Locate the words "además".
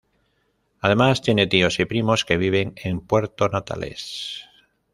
0.79-1.21